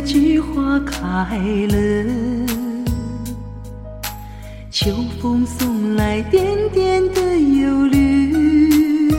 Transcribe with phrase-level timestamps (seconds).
[0.00, 1.38] 菊花开
[1.68, 1.76] 了，
[4.70, 9.10] 秋风送来点点的忧虑，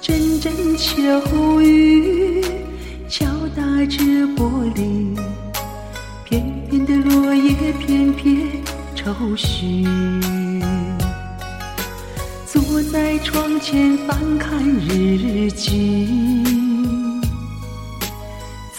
[0.00, 2.42] 阵阵秋雨
[3.08, 3.98] 敲打着
[4.36, 5.14] 玻璃，
[6.24, 8.48] 片片的落叶片片
[8.94, 9.86] 愁绪。
[12.46, 16.63] 坐在窗前翻看日记，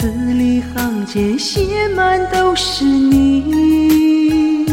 [0.06, 4.68] 字里行间写满都是你。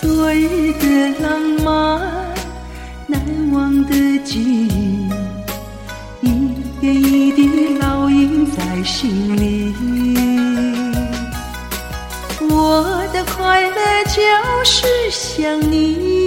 [0.00, 2.00] 昨日的浪漫，
[3.06, 3.20] 难
[3.52, 5.06] 忘的记忆，
[6.22, 9.74] 一点一滴烙印在心里。
[12.40, 14.22] 我的快乐就
[14.64, 16.23] 是想你。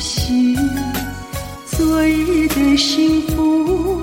[0.00, 0.56] 你呼吸。
[1.66, 4.00] 昨日的幸福，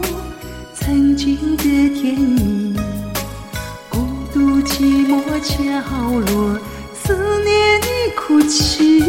[0.75, 1.63] 曾经的
[1.99, 2.75] 甜蜜，
[3.89, 5.57] 孤独寂寞角
[6.31, 6.59] 落，
[6.93, 9.01] 思念你哭泣。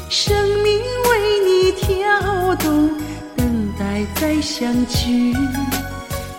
[0.08, 1.10] 生命为
[1.44, 2.88] 你跳动。
[3.36, 3.44] 等
[3.78, 5.36] 待再相聚，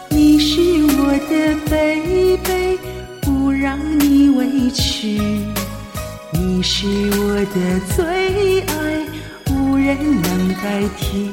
[0.09, 2.79] 你是我的 baby
[3.65, 5.19] 让你委屈。
[6.31, 6.85] 你是
[7.17, 9.03] 我的最爱，
[9.49, 11.31] 无人能代替。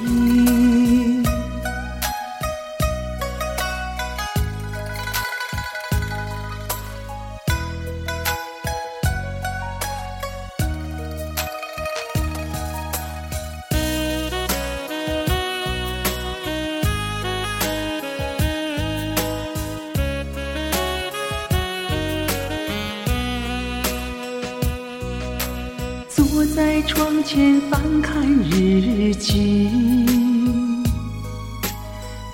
[26.14, 29.70] 坐在窗前翻看日记，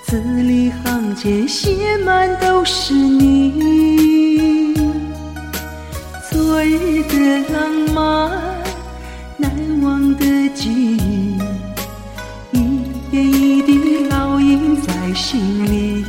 [0.05, 4.75] 字里行间写满都是你。
[6.29, 8.29] 昨日的浪漫，
[9.37, 9.49] 难
[9.81, 11.37] 忘的记忆，
[12.51, 16.03] 一点一滴烙印在心里。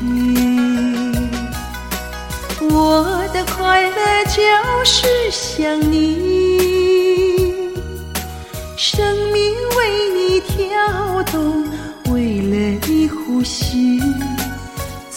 [2.69, 4.41] 我的快乐就
[4.85, 6.40] 是想你。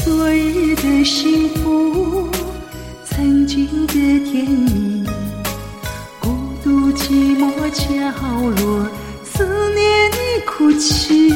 [0.03, 2.27] 昨日的幸福，
[3.05, 3.93] 曾经的
[4.29, 5.05] 甜蜜，
[6.19, 6.29] 孤
[6.61, 7.85] 独寂寞角
[8.59, 8.85] 落，
[9.23, 11.31] 思念你哭泣。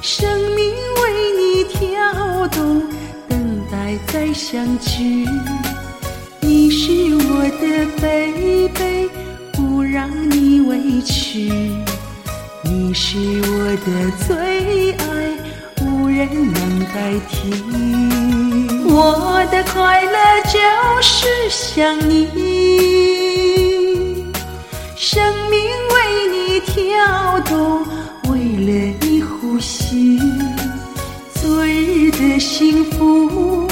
[0.00, 1.02] 生命为
[1.36, 2.82] 你跳动。
[3.28, 3.38] 等
[3.70, 5.28] 待再相聚，
[6.40, 8.68] 你是我的 baby
[11.32, 11.38] 是。
[12.62, 13.88] 你是我的
[14.26, 15.02] 最爱，
[15.80, 16.94] 无人能代
[17.26, 17.32] 替。
[18.84, 20.60] 我的快乐就
[21.00, 22.28] 是想你，
[24.94, 25.58] 生命
[25.94, 25.96] 为
[26.30, 27.82] 你跳动，
[28.30, 30.20] 为了你呼吸。
[31.32, 33.66] 昨日的幸福。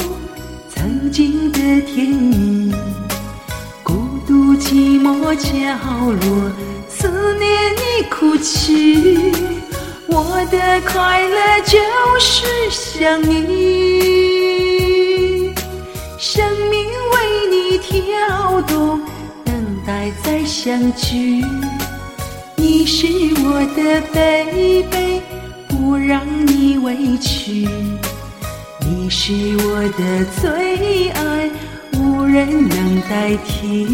[0.73, 2.73] 曾经的甜蜜，
[3.83, 3.93] 孤
[4.25, 5.49] 独寂寞角
[6.09, 6.51] 落，
[7.01, 9.33] 思念你哭泣。
[10.05, 11.79] 我的快乐就
[12.19, 13.41] 是想你，
[16.19, 17.15] 生命为
[17.49, 19.01] 你跳动，
[19.43, 19.51] 等
[19.83, 21.43] 待再相聚。
[22.55, 23.07] 你是
[23.43, 25.19] 我的贝贝，
[25.67, 27.67] 不让你委屈。
[28.81, 29.33] 你是
[29.65, 31.49] 我的最爱，
[31.97, 33.87] 无人能代替。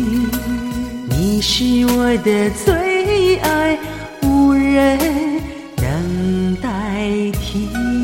[1.10, 3.78] 你是我的最的爱
[4.22, 5.00] 无人
[5.78, 7.97] 能代替。